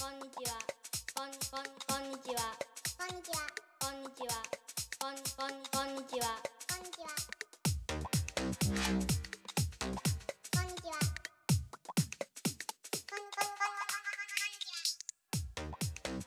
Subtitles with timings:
[0.00, 0.52] こんにちは。
[1.12, 2.54] こんこんこんにちは。
[2.96, 3.38] こんにちは。
[3.80, 4.34] こんにちは。
[5.00, 6.38] こんこんこんにちは。
[6.68, 7.08] こんにちは。
[8.38, 8.62] こんにち
[10.86, 10.94] は。
[13.08, 14.78] こんこんこんこんにちは。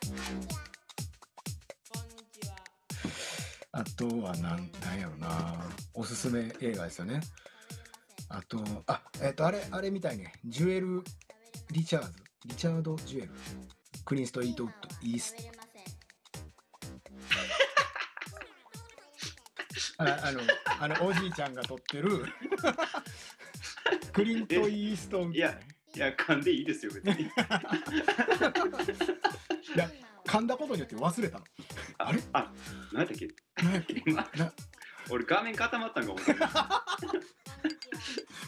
[0.01, 0.59] こんにちは。
[1.93, 2.55] こんにちは。
[3.71, 7.21] あとはなんなんやろなおすすめ映画ですよね
[8.27, 11.05] あとあえっ、とあれあれみたいねジュエル・
[11.71, 13.31] リチャーズリチャード・ジュエル。
[14.03, 14.89] クリンスト・イートウッド。
[15.03, 15.83] イース食べれません。
[19.97, 20.41] ああの
[20.79, 22.25] あのおじいちゃんが撮ってる。
[24.11, 25.59] クリント・イーストウッド、ね、いや
[25.96, 27.25] いや、噛んでいいですよ、別に。
[27.25, 27.29] い
[29.77, 29.91] や
[30.25, 31.46] 噛んだことによって忘れたの。
[31.99, 32.19] あれ？
[32.33, 32.52] あ、
[32.91, 33.27] 何だっけ？
[35.11, 36.33] 俺、画面固まったんか思った。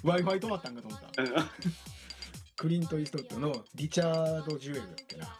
[0.03, 1.21] w i f i 止まったんかと思った。
[1.21, 1.29] うん
[2.55, 5.39] クリント・イーストウッドのリチャード・ジュエルだっけな。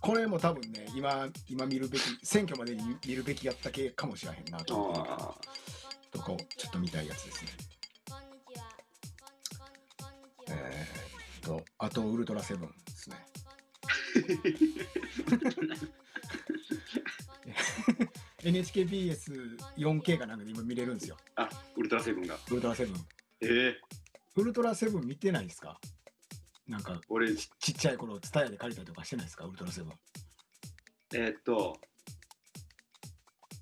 [0.00, 5.34] これも多分ね今今見るべき選挙までに見るべきやった系かもしれへんなと思ってるけどあ
[6.12, 7.50] とかをちょっと見たいやつですね。
[10.50, 13.16] えー、っとあとウルトラセブンですね。
[18.42, 21.16] NHKBS4K かなんかで今見れるんですよ。
[21.34, 22.36] あ、ウルトラセブンが。
[22.50, 22.96] ウルトラセブン。
[23.40, 23.80] ええ
[24.36, 25.80] ウルトラセブン見てないですか？
[26.68, 29.44] なんか俺、ちちっちゃい頃ツタヤで借りたりとかしてないですか？
[29.44, 29.92] ウルトラセブン。
[31.14, 31.78] えーっと、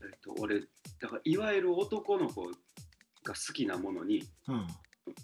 [0.03, 0.61] えーっと、俺、
[1.01, 2.55] だから、いわゆる男の子が
[3.35, 4.67] 好きなものに、うん。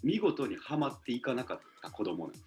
[0.03, 2.45] 見事にはまっていかなかった子供なんです。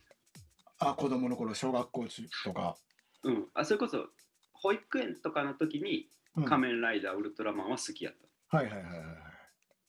[0.79, 2.77] あ子供の頃小学校中とか、
[3.25, 4.07] うん、あそれこそ
[4.53, 6.45] 保育園とかの時にうん。
[6.45, 8.15] 仮面ライダーウルトラマンは好きやっ
[8.51, 8.57] た。
[8.57, 9.05] はいはいはいはい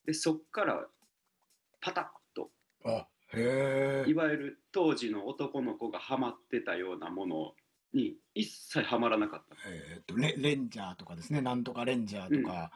[0.07, 0.87] で、そっから
[1.81, 2.49] パタッと、
[2.83, 7.53] はいあいわゆる当時の男の子がハマってたようなもの
[7.93, 9.55] に一切ハマらなかった。
[9.67, 10.01] えー。
[10.01, 11.41] っとレレンジャーとかですね。
[11.41, 12.71] なんとかレンジャーとか、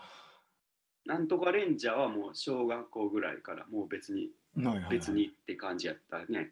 [1.05, 4.89] なんとかレンジャーはもう小学校ぐらいからもう別にはいはいはい。
[4.91, 6.51] 別にって感じやったね。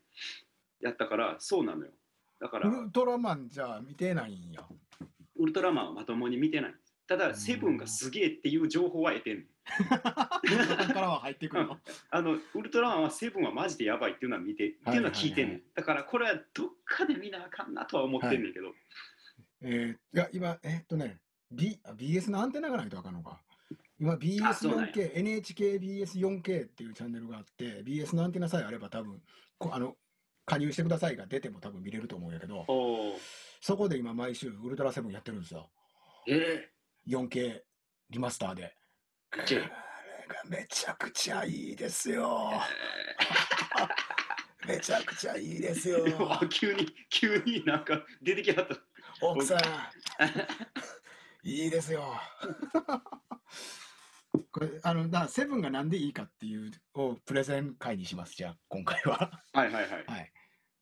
[0.80, 1.92] やったからそうなのよ。
[2.40, 4.64] だからウルトラマンじゃあ見てないんや。
[5.38, 6.76] ウルトラマンはまともに見てない。
[7.08, 7.20] たうん。
[7.20, 9.46] だセブンがすげえっていう情報は得てん
[9.88, 11.78] からは入ってくるの。
[12.10, 15.64] あのウルトラマンはセブンはマジでやばいっていうのは見て、っていうのは聞いてんねん。
[15.76, 18.74] だからこれはどっかで見なあかんなとは思ってんねんけど。
[19.62, 21.20] えー、いや今えーっとね、
[21.52, 23.42] B、あ BS のアンテナがないとあかんのか。
[24.00, 24.18] 今
[24.48, 24.92] あそうなんや。
[24.94, 29.22] BS4K NHKBS4K っていうチャンネルがあって BS のアンテナさえあれば多分
[29.58, 29.96] こあの
[30.46, 32.66] 加入してくださいが出ても多分見れると思うんやけど。
[33.60, 35.70] そこで今毎週ウルトラセブンやってるんですよ。
[36.28, 36.70] え
[37.08, 37.62] 4K
[38.10, 38.76] リマスターで
[40.28, 42.52] がめちゃくちゃいいですよ。
[44.68, 46.06] めちゃくちゃいいですよ。
[46.50, 48.76] 急に急になんか出てきはった。
[49.22, 49.60] 奥さん。
[51.48, 52.20] いいですよ。
[54.52, 59.44] これあのだセブンがなんでいいかっていうをプレゼン会にしますじゃあ今回は。
[59.54, 60.06] はいはいはい。
[60.06, 60.32] はい。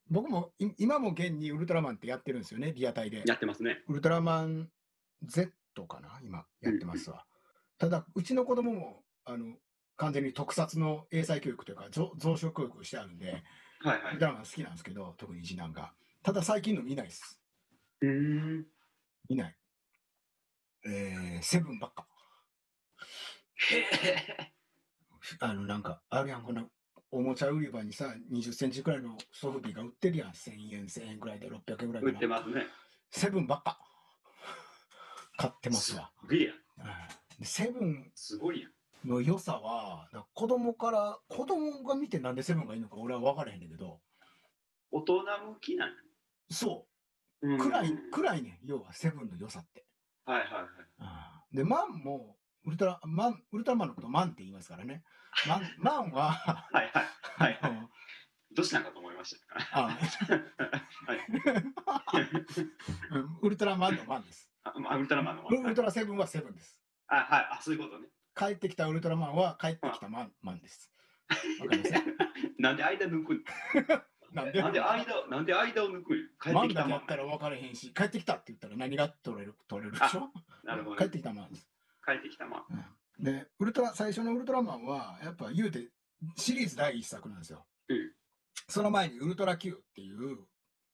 [0.10, 3.24] 僕もい今も現にウルトラマンってやってるんですよねリアタイで。
[3.26, 3.84] やってますね。
[3.88, 4.70] ウルトラマン
[5.24, 5.52] Z
[5.88, 7.26] かな今やってますわ。
[7.78, 9.58] ただ、うちの子供も、あの、
[9.98, 13.44] 完全に特撮の英才教育というか、増増殖教育をしてあるんで、
[13.80, 14.20] はいはいウル。
[14.20, 15.94] トラマン好きなんですけど、特に次男が。
[16.24, 17.40] ただ、最近の見ないです。
[18.02, 18.66] うーん。
[19.30, 19.56] 見ない。
[20.88, 22.08] えー、セブンばっか。
[25.40, 26.66] あの、なんか、あるやん、こんな、
[27.12, 30.32] おもちゃ売り場にさ、20センチくらいのソフビが売ってるやん。
[30.32, 32.12] 1000円、1000円くらいで600円くらい売。
[32.16, 32.66] ってますね。
[33.12, 33.80] セブンばっか。
[35.38, 36.12] 買ってますわ。
[36.22, 36.56] すげえやん。
[36.56, 38.72] うんでセブンすごいやん。
[39.08, 44.02] の良さは、子供から、子供が見てなんでセブンがいいのか俺は分からへんねんけど、
[44.92, 45.94] 大人向きなん
[46.50, 46.88] そ
[47.42, 49.86] うう、ん暗い、暗いねん、要はセブンの良さって。
[50.26, 50.68] はいはいは
[51.52, 51.56] い。
[51.56, 55.04] で、マンも、ウルトラマン、ウルトラマンのことマンって言いますからね。
[55.48, 57.06] マン、 マンは、はいはい。
[57.38, 57.90] はいはい。
[58.56, 59.56] どうしたんかと思いました。
[59.74, 61.20] あ はい。
[63.12, 64.50] うんウルトラマンのマンです。
[64.64, 65.44] あ、まあウルトラマンの。
[65.44, 66.80] ウルトラセブンはセブンです。
[67.08, 67.48] あ、はい。
[67.52, 68.08] あ、そういうことね。
[68.36, 70.92] 帰ってきたウルトラマンは帰ってきたマン、マンです。
[71.62, 71.94] わかります
[72.60, 73.44] なんで間抜くん？
[74.34, 74.62] なんで？
[74.62, 74.72] 間、
[75.30, 76.30] なんで間を抜くん？
[76.42, 77.06] 帰ってきたマンっ。
[77.06, 80.32] たら分からへんし、帰ってきたって言ったら何が取れる、取れるでしょ？
[80.64, 81.00] なるほど、ね。
[81.00, 81.70] 帰ってきたマンです。
[82.06, 82.64] 帰ってきたもん。
[83.24, 85.90] で、ウルトラ、最初のウルトラマンは、やっぱ言うて、
[86.36, 87.66] シリーズ第一作なんですよ。
[87.90, 88.12] うん
[88.68, 90.40] その前にウルトラ Q っていう、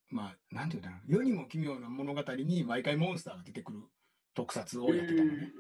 [0.10, 3.80] まあ、なんて言うんだろう、世にも奇妙な物語に毎回モンスターが出てくる
[4.34, 5.52] 特撮をやってたのね。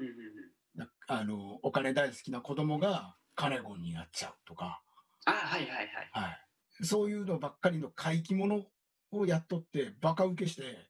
[1.07, 4.81] あの、お金大好きな子供がカネゴンになっちゃうとか、
[5.25, 5.87] あ、はいはいはい。
[6.11, 6.85] はい。
[6.85, 8.65] そういうのばっかりの怪奇物
[9.11, 10.89] をやっとって、バカ受けして、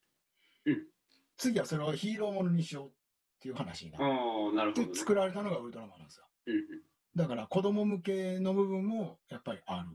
[0.64, 0.86] うん
[1.38, 2.90] 次はそれをヒーローものにしようっ
[3.40, 4.94] ていう話になっああ、なるほど、てね。
[4.94, 6.26] 作られたのがウルトラマンなんですよ。
[6.46, 6.62] うんうん
[7.14, 9.88] だから子供向けの部分もやっぱりある。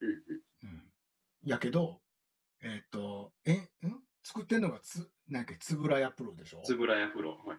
[0.00, 0.16] うんうん
[0.64, 0.82] うん。
[1.42, 2.02] やけど、
[2.62, 3.68] えっ、と、え、ん？
[4.22, 6.62] 作ってんのがつ、なんかつぶらやプロでしょ？
[6.64, 7.30] つぶらや風呂。
[7.46, 7.58] はい。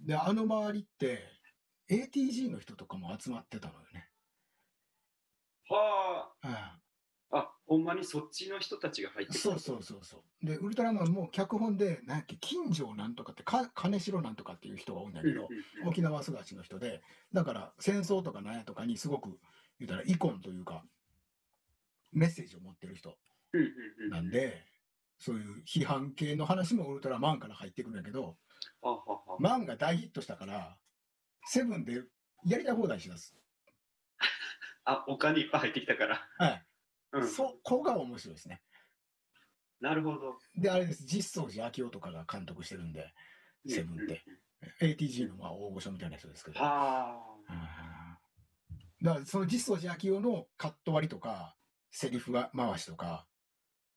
[0.00, 0.06] うん。
[0.06, 1.22] で、あの周りって、
[1.90, 4.10] ATG の人とかも集まってたのよね。
[5.70, 6.50] はうん。
[6.50, 6.80] あ、
[7.30, 9.40] あ、ほんまにそっちの人たちが入ってくる。
[9.40, 10.46] そうそうそうそう。
[10.46, 15.48] で、ウルトラマンも脚本で、なんやっけ、金城なんとかって、か金城なんとかっていう人が多いんだけど、
[15.84, 17.02] 沖縄育ちの人で、
[17.32, 19.38] だから戦争とかなんやとかにすごく、
[19.78, 20.84] 言うたら、イコンというか、
[22.12, 23.18] メッセージを持ってる人
[24.10, 24.64] なんで、
[25.18, 28.36] そういう批判系の話もウルトラマンから入ってくるんだけど、
[29.38, 30.76] マンが大ヒットしたから、
[31.46, 32.02] セブンで
[32.44, 33.36] やりたい放題しだす。
[34.84, 36.28] あ、お金いっぱい入ってきたから。
[36.38, 36.66] はい。
[37.12, 38.62] うん、そこが面白いですね。
[39.80, 40.38] なるほど。
[40.54, 43.12] でで、あれです、実相寺明夫とかが監督してるんで、
[43.66, 44.24] セブンって。
[44.80, 46.60] ATG のまあ大御所みたいな人ですけど。
[46.60, 47.10] は
[47.48, 47.52] あ。
[47.52, 47.88] うん
[49.00, 51.54] だからその実相寺明夫のカット割りとか、
[51.90, 53.26] セリフが回しとか、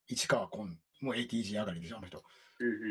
[0.07, 2.23] 市川崑も ATG 上がりでしょ、あの人。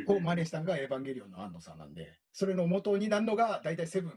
[0.08, 4.16] を真似したのがエヴァンゲリオンの安野さんなんで、それの元になるのが大体セブンは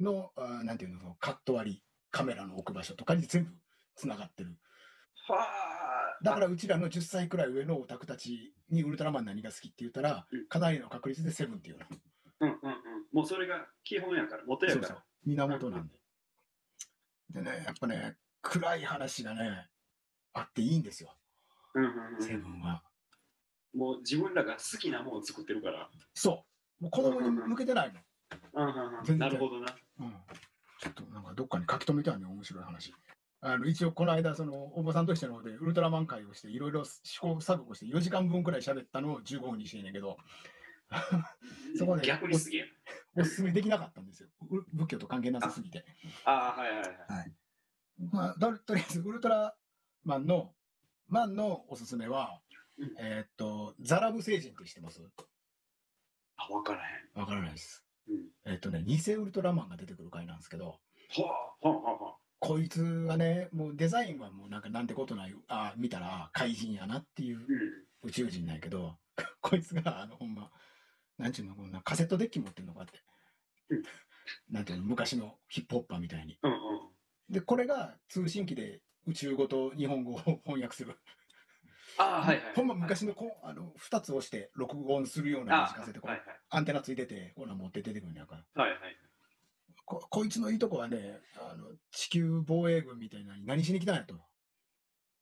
[0.00, 3.50] の、あーなんていうの、そのカット割り、カメラの置く場所とかに全部
[3.94, 4.58] つながってる。
[5.28, 5.32] あ。
[5.32, 6.24] はあ。
[6.24, 11.86] だからうちらの10歳くらい上のオタクたちにウルトラマン何が好きって言ったらうん、かなりの確率でセブンっていうの。
[12.40, 12.76] うんうんうん。
[13.12, 14.86] もうそれが基本やから、元やから。
[14.88, 15.04] そうそう。
[15.26, 15.94] 源なんで。
[17.30, 19.68] でね、やっぱね、暗い話がね、
[20.34, 21.14] あっていいんですよ、
[22.20, 22.82] セブンは。
[23.74, 25.88] もう自分らが好きなものを作ってるから。
[26.14, 26.44] そ
[26.80, 26.84] う。
[26.84, 28.00] もう子供に向けてないの。
[28.54, 29.74] うんうんうん、全然なるほどな。
[30.00, 30.14] うん。
[30.80, 32.92] ちょっとなんかどっかに書き留めたいね、面白い話。
[33.40, 40.16] あの一応この間、そのおばさんとしての方でウルトラマン会をして、いろいろ試行錯誤して4時間分くらい喋ったのを15分にしてんねんけど、
[41.76, 42.64] そこで逆にすげえ
[43.16, 44.28] おすすめできなかったんですよ。
[44.48, 45.84] う仏教と関係なさすぎて。
[46.24, 46.32] な。
[46.32, 47.32] ああ、はいはいはい。
[48.12, 49.56] まあ、ととりあえず、ウルトラ
[50.04, 50.54] マンの、
[51.12, 52.40] マンのおすすめは、
[52.78, 55.02] うんえーっと、ザラブ星人って知ってます？
[56.38, 56.82] あ、わからへ
[57.14, 57.20] ん。
[57.20, 57.84] わからないです。
[58.08, 58.16] うん。
[58.46, 60.78] えーっとね、偽ウルトラマンが出てくる回なんですけど、は
[61.62, 62.16] あ、はあ、はあ、はあ。
[62.38, 67.46] こいつがね、もうデザインはもうなんかなんてことない、あ見たら怪人やなっていううん。
[68.04, 68.96] 宇宙人なんやけど、
[69.42, 70.50] こいつが、あの、ほんま、
[71.18, 72.98] なんちゅうの、こんなカセットデッキ持ってんのかって
[73.68, 73.82] うん。
[74.48, 76.38] なんていうの、昔のヒップホッパーみたいに。
[76.42, 76.58] うんうん。
[77.28, 80.96] で、これが通信機で宇宙語と日本語を翻訳する。
[81.98, 82.54] ああ、はいはい。
[82.54, 86.36] ほんま昔のこうあの2つ押して録音するようなあ短カセットこう、はいはい。
[86.50, 88.96] アンテナついててこんなん持って出てくるんやからはいはい。
[89.84, 94.14] ここいつのいいとこはねあの地球防衛軍みたいなのに何しに来たんやと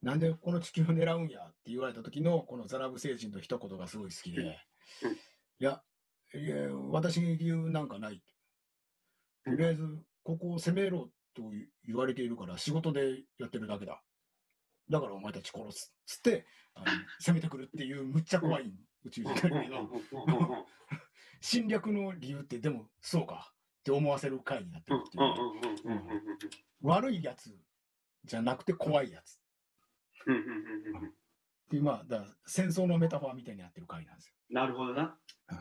[0.02, 5.82] なんでこの地球を狙うんやって言われた時のこのザラブ星人の一言がすごい好きで、うんいや
[6.34, 6.56] いや
[6.90, 8.22] 私に理由なんかない
[9.44, 9.84] とりあえず
[10.22, 11.10] ここを攻めろ
[11.40, 11.50] と
[11.86, 14.02] 言われているから仕事でやってるだけだ。
[14.90, 15.94] だからお前たち殺す。
[16.06, 16.86] つってあの
[17.20, 18.72] 攻めてくるっていうむっちゃ怖い
[19.04, 19.56] 宇宙人だけど
[21.40, 23.54] 侵略の理由ってでもそうか。
[23.80, 25.24] って思わせる回になってるっていう。
[25.88, 26.04] ね、
[26.82, 27.58] 悪いやつ
[28.24, 29.32] じゃなくて怖いやつ。
[29.32, 29.36] っ
[31.70, 35.16] ていうまあだ戦争のメタファーみたいになってる回なんですよ、なるほどな。
[35.50, 35.58] うん。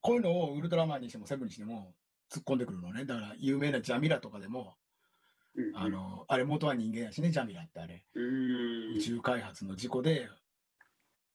[0.00, 1.92] こういうのをウルトラマンにしてもセブンにしても
[2.30, 3.04] 突っ込んでくるのね。
[3.04, 4.76] だから有名なジャミラとかでも
[5.56, 9.00] うんあ、のあれ元は人間やしねジャミラってあれうん宇。
[9.00, 10.28] 宙開発の事故で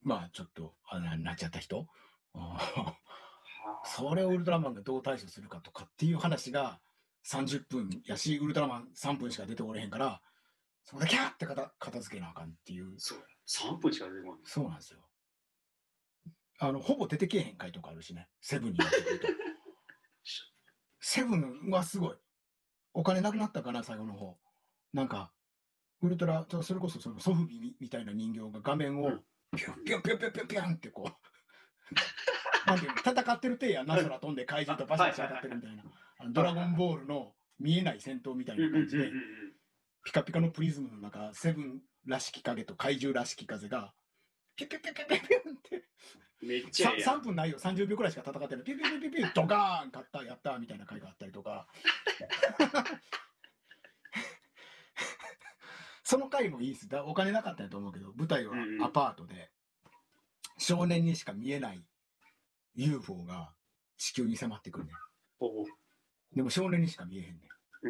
[0.02, 1.88] まあちょっとあななっちゃった人
[3.86, 6.80] それをウルトラマンがどう対処するかとかっていう話が
[7.26, 10.22] 30分やし、ウルトラマン3分しか出ておれへんから、
[10.84, 13.26] そこでキャーって片片付けなあかんっていう、そうや。
[13.74, 14.42] 3分しか出てこない。
[14.46, 15.00] そうなんですよ。
[16.60, 19.28] あの、ほぼ出てけえへん回とかあるしね、セブンになってくると。
[21.00, 22.18] セブンはすごい。
[22.94, 24.38] お金なくなったかな、最後の方。
[24.94, 25.32] なんか、
[26.02, 31.10] ウルトラ、それこそそのソフビみみたいな人形が画面をうんピュンピュンピュンピュンピュンピュンってこう、
[32.68, 35.84] なんていうの戦ってる手やな、空飛んで怪獣とバシバシ当たってるみたいな。
[36.20, 39.12] あのドラゴンボールの見えない戦闘みたいな感じで、
[40.04, 43.94] ピカピカのプリズムの中、セブンらしき影と怪獣らしき風が、
[44.68, 45.84] ピュピュピュピュピュピュンって、
[46.42, 47.20] めっちゃええやん。
[47.20, 51.68] 3分ないよ、30秒くらいしか戦ってない、ピュピュピュピュピュドカーン、勝った、やったみたいな回があったりとか。
[56.04, 56.90] その回もいいです。
[56.90, 59.50] だお金なかったと思うけど、舞台はうんうんアパートで、
[60.58, 61.82] 少年にしか見えない
[62.76, 63.54] UFO が
[63.98, 64.96] 地球に迫ってくるねん。
[66.36, 67.48] でも少年にしか見えへんね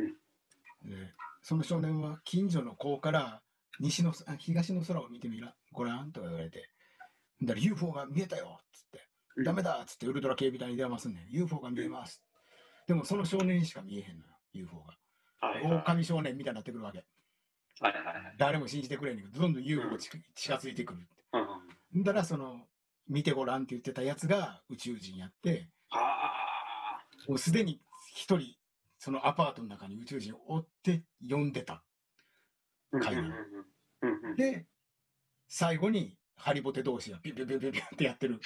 [0.07, 0.89] ん。
[0.89, 3.41] でその少年は近所の子から
[3.79, 6.11] 西のあ東の空を見てみらごらん？
[6.11, 6.69] とか言われて
[7.41, 11.31] だから UFO が見えたよっつって、うんダメだっつってウルトラ警備隊に電話すんねん。
[11.31, 12.21] UFO が見えます。
[12.87, 14.97] でもその少年にしか見えへんのよ、UFO が。
[15.47, 17.03] はいはい狼少年みたいになってくるわけ。
[17.79, 18.35] はいはいはい。
[18.37, 21.23] 誰も信じてくれんねんけど、どんどん UFO が近近づいてくるって。
[21.33, 22.67] うんうんだからその、
[23.07, 27.81] 見てごらんって言ってたやつが宇宙人やって、はもうすでに
[28.13, 28.55] 一人、
[28.97, 31.83] そのアパートの中に宇宙人を追って呼んでた。
[32.93, 32.99] あ。
[32.99, 33.33] 会話うんうん
[34.01, 34.65] うんうんで、
[35.53, 38.39] 最後にハリボテ同士がピュピュピュピュピュってやってる。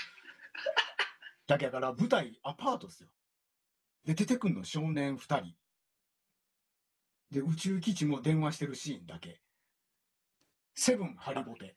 [1.45, 3.09] だけやから舞台アパートですよ。
[4.05, 5.53] で、出てくんの少年二人。
[7.29, 9.39] で、宇宙基地も電話してるシーンだけ。
[10.73, 11.75] セブンハリボテ。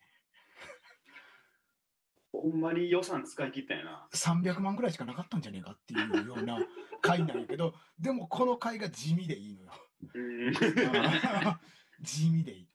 [2.32, 4.08] ほんまに予算使い切ったんやな。
[4.14, 6.58] 300万ぐらいしかなかったんじゃねえかっていうような
[7.02, 9.72] 回なんやけど、でもこの回が地味でいいのよ。
[10.14, 10.54] うん
[12.00, 12.68] 地味でいい。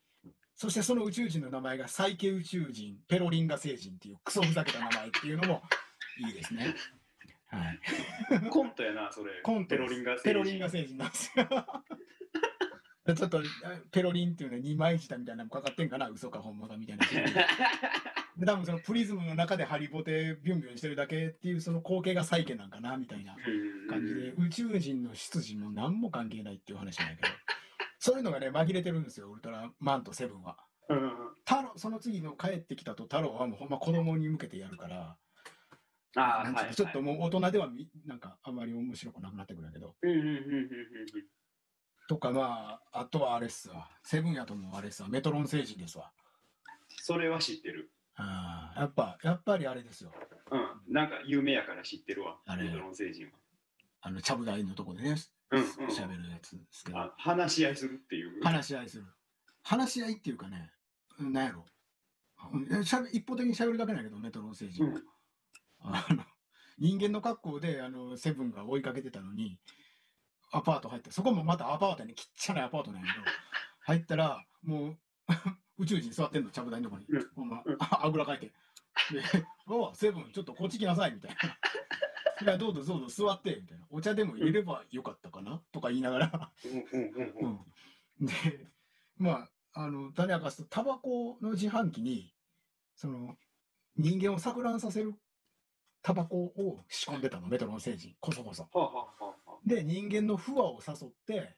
[0.56, 5.62] そしてその宇宙人の名前がサイケ宇宙人、ペロリンガ星人っていうクソふざけた名前っていうのも
[6.26, 6.74] いいですね。
[7.48, 8.50] はい。
[8.50, 9.40] コントやな、それ。
[9.42, 11.46] コントペロリンガペロリンガ星人なんですよ。
[13.14, 13.42] ちょっと
[13.90, 17.04] ペロリンっていうのは二枚舌みたいなのもかかってんかな嘘か本物かみたいな。
[18.38, 23.36] で多分そのプリズムの中でハリボテビュンビュンしてるだけっていうその光景がサイケなんかなみたいな
[23.88, 27.28] 感じで宇宙人の出自も何も関係ないっていう話なんやけど
[28.04, 30.58] そういうのがね紛れてるんですよウルトラマンとセブンは。
[30.90, 31.10] うんうん
[31.46, 35.16] 太郎その次の帰ってきたと太郎はもうほんま子供に向けてやるから
[36.16, 36.68] ああ、なんちゅうはい。
[36.68, 40.38] かちょっともう大人ではみなんかあんまり面白くなくなってくるんやけどうんうんうんうんうん
[42.08, 46.12] とかまああとはあれっすわセブンやともうあれっすわメトロン星人ですわ
[46.88, 47.90] それは知ってる。
[48.16, 50.12] あーやっぱやっぱりあれですよ
[50.50, 50.56] う
[50.90, 50.92] ん。
[50.94, 52.36] なんか有名やから知ってるわ。
[52.58, 53.30] メトロン星人は。
[54.02, 55.16] あのちゃぶ台のとこでね
[55.50, 55.66] うんうん。
[55.90, 56.98] 喋るやつですけど。
[56.98, 58.42] あ話し合いするっていう？
[58.42, 59.04] 話し合いする。
[59.62, 60.70] 話し合いっていうかね
[61.18, 61.66] うんなんやろ。
[62.52, 65.02] うんしゃべ一方的に喋るだけなんやけどメトロン星人は、うん。
[65.94, 66.24] あの
[66.78, 69.58] 人間の格好であのセブンが追いかけてたのに
[70.52, 73.24] アパート入ってそこもまたアパートやねちっちゃなアパートなんやけど
[73.86, 74.98] 入ったらもう
[75.78, 77.28] 宇宙人座ってんのちゃぶ台のとこに、うん。
[77.34, 78.52] ほんまうんああぐらかいて。
[79.10, 79.22] で
[79.66, 81.36] 「おうセブンちょっとこっち来なさい」みたいな
[82.42, 86.52] 「いやどうぞどうぞ座って」みたいな「お茶でも入れればよかったかな?」とか言いながら。
[88.20, 88.68] で
[89.16, 92.32] まああの種明かすとタバコの自販機に
[92.94, 93.36] その
[93.96, 95.14] 人間を錯乱させる
[96.02, 98.14] タバコを仕込んでたのメトロン星人。
[98.20, 98.68] こそこそ。
[99.64, 101.56] で人間の不和を誘って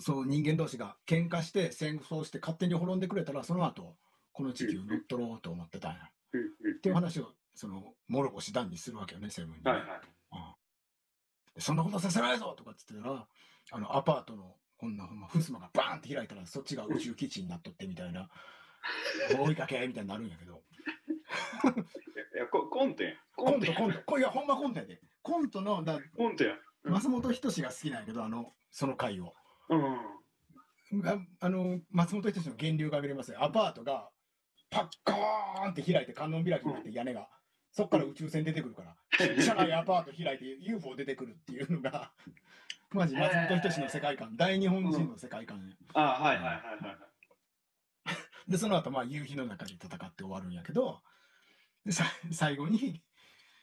[0.00, 3.98] そう人間同士が喧嘩して戦争して勝手に滅んでくれたらその後
[4.32, 6.10] この地球乗っ取ろうと思ってたんや。
[6.76, 9.62] っていう話をその諸星団にするわけよねセブンに。
[9.62, 10.00] ね、はいはい。
[11.54, 13.26] でそんなことさせないぞとかっつってたら
[13.70, 18.28] あのアパートのこんなほんま襖がバーンって開いたらそっちが宇宙基地になっとってみたいな。
[19.38, 20.62] 追いかけみたいになるんやけど。
[22.34, 23.12] いや、こコントや。
[23.12, 23.16] ん。
[23.36, 24.02] コントコント。
[24.04, 25.00] こいやほんまコントやで。
[25.22, 26.56] コントのだコントや。
[26.84, 26.92] うん。
[26.92, 29.34] 松本人志が好きなんやけどあのその回を。
[29.68, 31.06] うん。
[31.06, 33.42] ああの松本人志の源流が見れますよ。
[33.42, 34.10] アパートが
[34.68, 37.28] パッコーンって開いて観音開きになって屋根が
[37.72, 38.96] そっから宇宙船出てくるから。
[39.18, 42.12] ちっちゃなアパート開いて UFO 出てくるっていうのが
[42.92, 44.36] マジ松本人志の世界観。
[44.36, 46.98] 大日本人の世界観やああ、はいはいはいはいはい。
[48.50, 51.02] でその後まあ夕日の中で戦って終わるんやけど
[51.86, 53.02] でさ最後に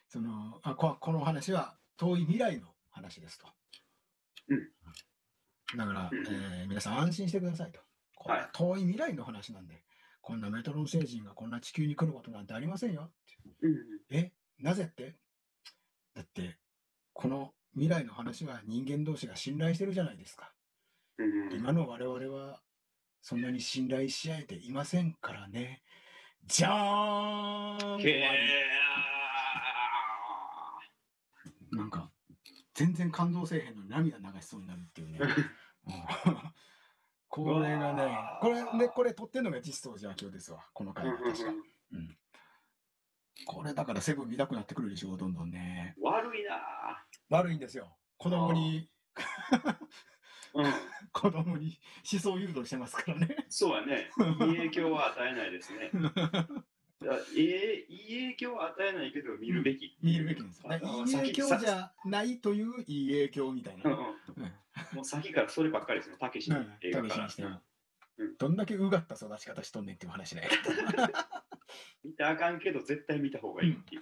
[0.08, 3.48] そのあここの話は遠い未来の話ですと、
[4.48, 4.72] うん。
[5.78, 6.28] だから、うん。
[6.28, 7.80] えー皆さん安心してくださいと。
[8.16, 8.50] これははい。
[8.54, 9.84] 遠い未来の話なんで
[10.30, 13.10] こんなメトロン星人がこんな地球に来ることなんてありませんよ。
[13.64, 13.76] うん。
[14.12, 14.32] え？
[14.60, 15.16] なぜって？
[16.14, 16.60] だって
[17.14, 20.52] この未来の話は人間同士が信頼してるじゃないですか。
[21.18, 21.48] うん。
[21.48, 21.54] うん。
[21.54, 22.62] 今の我々は
[23.24, 25.82] そんなに信頼し合えていませんからね。
[26.46, 28.00] じゃーん
[31.72, 32.12] なんか、
[32.76, 35.20] 全然感動せえへんのに涙流しそうになるっていうね。
[37.38, 41.52] うんこれがねこれ、で、これ撮ってんのが実相寺明夫ですわ、このー回は確か。
[41.94, 42.18] うん。
[43.46, 45.96] これだからセブン見たくなってくるでしょ、どんどんね。
[46.02, 47.96] 悪いな悪いんですよ。
[48.18, 48.90] 子供に、
[50.54, 50.66] うん。
[51.14, 51.80] 子供に
[52.12, 53.46] 思想誘導してますからね。
[53.50, 54.10] そうやね。
[54.18, 55.92] いい影響は与えないですね。
[57.36, 59.98] いいいい影響は与えないけど見るべき。
[60.02, 60.82] 見るべきですよね。
[60.84, 63.98] いい影響じゃないといういい影響みたいなうん。
[63.98, 64.52] うんうん
[64.94, 67.62] もう先からそればっかりですね、たけしの映画から
[68.38, 70.50] どんだけうがった育ち方しとんねんっていう話だよ。
[72.04, 74.02] 見たらあかんけど絶対見た方がいいっていう。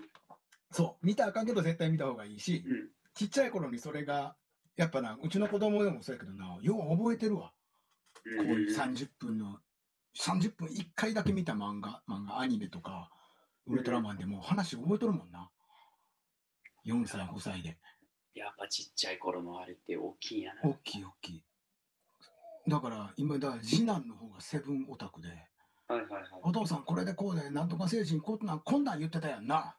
[0.72, 2.90] そう、見たらあかんけど絶対見た方がいいし、うん。
[3.14, 4.36] ちっちゃい頃にそれが、
[4.76, 7.52] やっぱな、うちの子供でもそうやけどな、よう覚えてるわ。
[8.14, 9.60] ここういう30分の、
[10.20, 13.12] 30分1回だけ見た漫画、漫画、アニメとか、
[13.68, 15.50] ウルトラマンでもう話覚えとるもんな。
[16.86, 17.78] 4歳、5歳で。
[18.34, 20.62] やっぱちっちゃい頃のあれって大きいんやな。
[20.64, 21.44] 大きい大きい。
[22.68, 25.30] だから今、だから次男の方がセブンオタクで、
[25.88, 26.24] はいはいはい。
[26.44, 29.78] お父さんこれでこうで、なんとか星人こんなん、こんなん言ってたやんな。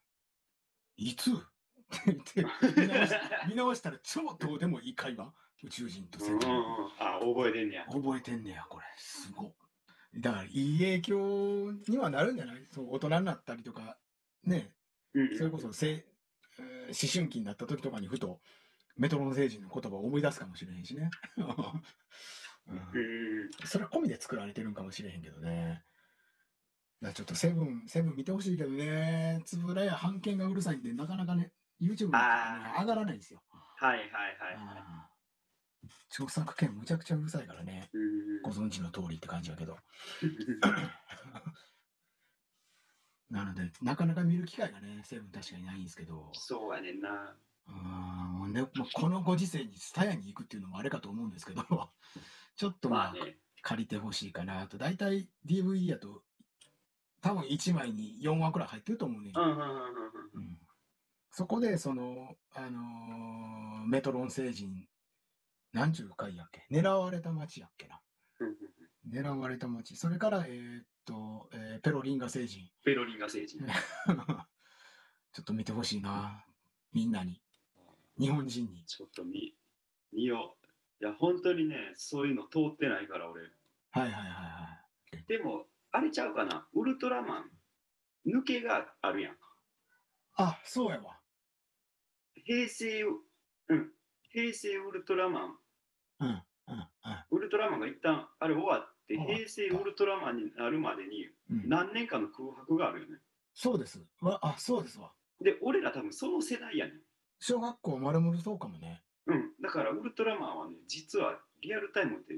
[0.96, 1.32] いつ？
[1.32, 1.42] って
[2.36, 3.14] 言って見直し、
[3.48, 5.32] 見直したら超どうでもいい会話。
[5.62, 6.40] 宇宙人とセブン。
[7.00, 7.86] あ、覚えてんねや。
[7.86, 8.86] 覚えてんねや、これ。
[8.96, 9.52] すごい。
[10.16, 12.66] だから、いい影響にはなるんじゃない？
[12.70, 13.98] そう、大人になったりとか、
[14.44, 14.72] ね、
[15.14, 18.40] うんそれこそせ、えー思春期になった時とかにふと、
[18.96, 21.10] メトロン星人の言葉を思い出すかもしれへんしね。
[21.36, 23.50] うんうん。
[23.64, 25.84] それ込みで作られてるんかもしれへんけどね。
[27.00, 33.42] だからちょっとセブン、セブン見てほしいけどね、つぶらや判件がうるさいんで、なかなかね、YouTube に、ねあ、ー上がらないんですよ。
[33.50, 34.10] はいはいはい
[34.56, 35.17] はい。
[36.10, 37.88] 著作権むちゃくちゃうるさいからね。
[37.92, 39.76] うんご存知の通りって感じだけど。
[43.30, 47.36] なので、なかなか見る機会がね、セブン確かにないんですけど、そうやねんな。
[47.66, 51.62] うーんでまあこのご時世に蔦屋に行くっていうのもあれかと思うんですけど、
[52.56, 53.38] ちょっとまあ、まあね。
[53.60, 54.78] 借りてほしいかなと。
[54.78, 56.24] だいたい DVD やと、
[57.20, 59.32] 多分1枚に4話くらい入ってると思うね
[61.30, 64.88] そこで、その、あのーメトロン星人、
[65.72, 66.66] 何十回やっけ？
[66.70, 68.00] 狙われた街やっけな？
[69.10, 69.96] 狙われた街。
[69.96, 72.68] それから、えーっと、えーペロリンガ星人。
[72.84, 73.60] ペロリンガ星人。
[75.32, 76.44] ちょっと見てほしいな。
[76.92, 77.40] みんなに。
[78.18, 78.84] 日本人に。
[78.86, 79.56] ちょっと見、
[80.12, 80.56] 見よ
[81.00, 81.04] う。
[81.04, 83.42] いや、本当にね、そういうの通ってないから、俺。
[83.42, 83.52] はい
[83.92, 85.24] はいはいはい。
[85.26, 86.66] でも、あれちゃうかな？
[86.72, 87.50] ウルトラマン、
[88.26, 89.36] 抜けがあるやん。
[90.34, 91.20] あ、そうやわ。
[92.34, 93.02] 平成、
[93.68, 93.92] うん。
[94.30, 95.58] 平成ウルトラマン、
[96.20, 96.86] うん、うん、うん
[97.30, 101.68] ウルトラマンが一旦あれ終わって、平成ウルトラマンになるまでにうん。
[101.68, 103.18] 何年かの空白があるよね。
[103.54, 104.00] そうです。
[104.20, 105.10] わあ、そうですわ。
[105.40, 106.94] で、俺ら多分その世代やねん。
[107.40, 109.02] 小学校丸々そうかもね。
[109.26, 109.52] うん。
[109.60, 112.36] だからウルトラマンはね、実はリアルタイムで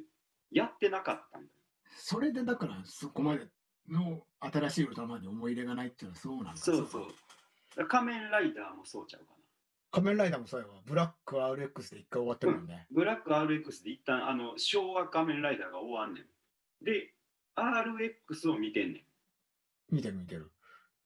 [0.51, 1.53] やってなかったんだよ。
[1.97, 3.49] それでだからそこまで
[3.89, 7.87] の新しいウルトラマンに思い入れがないっていうのはそうなんだそうそう。
[7.87, 9.40] 仮面ライダーもそうちゃうかな。
[9.93, 10.75] 仮面ライダーもそうやわ。
[10.87, 12.87] ブラック RX で一回終わってるもんね。
[12.93, 16.85] ブラック RX で一旦あの昭和仮面ライダーが終わんねん。
[16.85, 17.13] で、
[17.57, 19.05] RX を見てんね
[19.91, 20.51] 見てる見てる。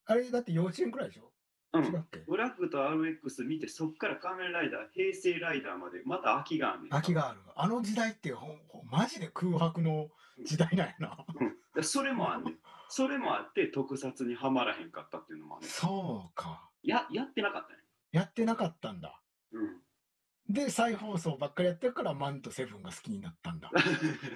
[0.07, 1.79] あれだって幼稚園くらいでしょ？
[1.79, 1.83] ん。
[1.85, 2.07] うん。
[2.27, 6.91] ブラックと RX 見て、そっから仮面ライダー、平成ライダーまで、また空きがあんねん。
[6.91, 7.41] 空きがある。
[7.57, 10.11] あの時代ってほんほんマジで空白の
[10.45, 11.25] 時代なんやな。
[11.41, 11.57] うん。
[11.75, 12.59] でそれもあんねん。
[12.89, 15.71] それもあって、特撮にはまらへんかったっていうのもある、ねん。
[15.71, 16.69] そうか。
[16.83, 17.79] や、やってなかったね。
[18.15, 19.21] やってなかったんだ。
[19.51, 20.55] うん。
[20.55, 23.73] で、再放送ばっかりやってるからマンとセブンが好きになったんだ。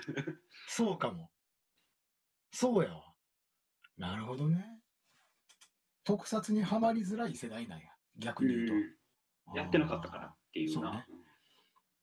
[0.66, 1.30] そうかも。
[2.50, 3.14] そうやわ。
[3.96, 4.82] なるほどね。
[6.02, 7.86] 特撮にはまりづらい世代なんや。
[8.16, 8.74] 逆に言うと。
[8.74, 8.98] うん
[9.54, 10.74] やってなかったからっていうな。
[10.74, 11.06] そうね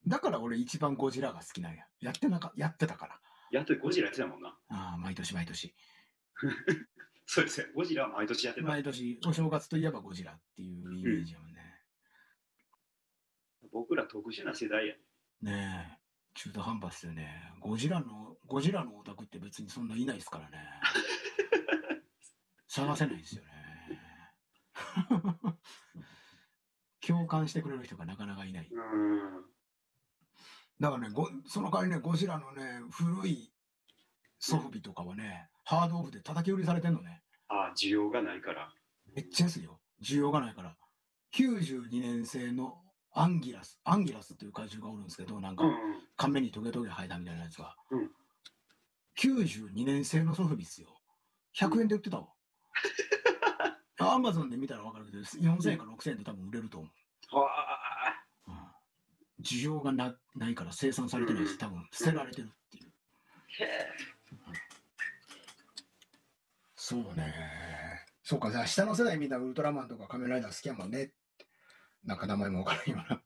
[0.07, 1.85] だから俺一番ゴジラが好きなんや。
[1.99, 3.19] やってなか、やってたから。
[3.51, 4.57] やっとゴジラやってたもんな。
[4.69, 5.75] ああ、毎年毎年。
[7.27, 7.67] そうですよ。
[7.75, 8.67] ゴジラは毎年やってた。
[8.67, 11.54] 毎年、お正月といえばゴジラっていうイメージやもんね。
[13.71, 14.95] 僕ら特殊な世代や。
[15.41, 15.99] ねえ、
[16.33, 17.53] 中途半端っすよね。
[17.59, 20.57] ゴジラの、ゴジラのオタクって別にそんないないですからね。
[22.67, 23.51] 探せないですよね。
[27.05, 28.67] 共感してくれる人がなかなかいない。
[28.69, 29.45] うん。
[30.79, 33.53] だからね、ごその代わりね、ゴジラのね、古い
[34.39, 37.21] ソフビとかはね、ハードオフで叩き売りされてんのね。
[37.47, 38.73] あ需要がないから。
[39.13, 39.79] めっちゃ安いよ。
[40.03, 40.75] 需要がないから。
[41.33, 42.81] 92年製の
[43.17, 45.73] アンギラス、アンギラスっていう怪獣がおるんですけど、なんかうん、
[46.17, 47.75] 顔面にトゲトゲ生えたみたいなやつが。
[47.89, 48.11] うん
[49.17, 50.89] 92年製のソフビっすよ。
[51.57, 52.27] 100円で売ってたわ。
[53.97, 56.87] アマゾンで見たら分かるけど、4000円か6000円で多分売れると思
[57.33, 57.39] うん。
[57.39, 58.25] はあ。
[58.47, 58.51] う。
[58.51, 58.57] うん
[59.41, 62.91] 需要がなないから生産されてないし、多分捨てられてるっていう。
[63.59, 63.87] へえ。
[66.75, 67.33] そうね。
[68.23, 71.11] そうか、じゃあ下の世代みんなウルトラマンとか仮面ライダー好きやもんね。
[72.05, 73.21] なんか名前も分からんよな。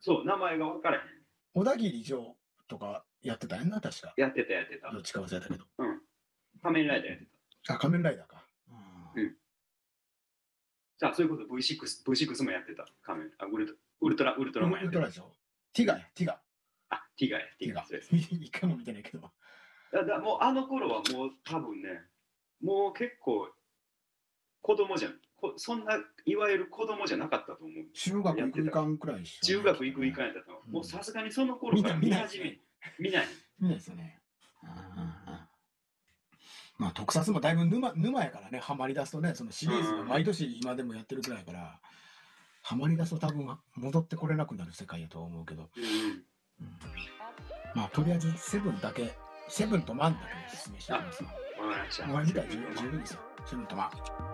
[0.00, 1.02] そう、名前が分からへん。
[1.54, 2.36] 小田切城
[2.68, 4.12] とかやってたやんな、確か。
[4.16, 4.98] やってたやってたど。
[4.98, 5.64] っちか忘れたけど。
[6.62, 7.26] 仮面ライダーやって
[7.66, 7.74] た。
[7.74, 8.44] あ、仮面ライダーか。
[9.16, 9.36] うん
[10.98, 12.86] じゃあ、そういうこと V6、V6 もやってた。
[13.02, 13.30] 仮面。
[13.38, 15.08] あ、ウルトウルトラ、ウルトラマンやってたウルトラ。
[15.08, 15.36] でしょ？
[15.72, 16.40] ティガや、ティガ。
[16.90, 17.88] あ、ティガや、テティガィガ。
[17.88, 18.14] そうです。。
[18.14, 19.32] 一回も見てないけど。
[19.92, 22.02] だだもうあの頃はもう多分ね、
[22.62, 23.48] もう結構
[24.60, 25.20] 子供じゃん。
[25.42, 27.70] こそんないわゆる子供じゃなかったと思う。
[27.92, 30.62] 中学行くいかんくらいっしょ中学行く行かんやったと思う。
[30.68, 32.60] うんもうさすがにその頃から見ない見始め、
[33.00, 33.26] 見ない。
[33.60, 34.20] 見ないですよね。
[36.78, 41.80] まあ特撮もだいぶ沼沼やからね、ハマり出すとね、そのシリーズが毎年今でもやってるくらいやから、
[42.62, 46.24] ハマり出すと多分戻ってこれなくなる世界やとは思うけど、うん
[47.74, 49.12] まあとりあえずセブンだけ、
[49.48, 51.30] セブンとマンだけおすすめしておきますわ。
[51.30, 52.46] わかりました。
[52.82, 54.31] 十分ですよ、セブンとマン。